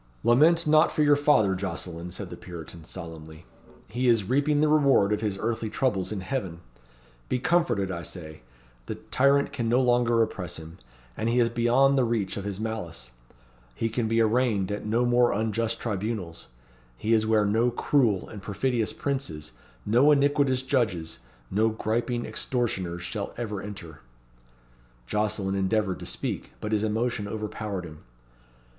[0.23, 3.45] "Lament not for your father, Jocelyn," said the Puritan, solemnly;
[3.87, 6.61] "he is reaping the reward of his earthly troubles in heaven!
[7.29, 8.41] Be comforted, I say.
[8.87, 10.79] The tyrant can no longer oppress him.
[11.19, 13.11] He is beyond the reach of his malice.
[13.75, 16.47] He can be arraigned at no more unjust tribunals.
[16.97, 19.51] He is where no cruel and perfidious princes,
[19.85, 21.19] no iniquitous judges,
[21.51, 24.01] no griping extortioners shall ever enter."
[25.05, 27.99] Jocelyn endeavoured to speak, but his emotion overpowered him.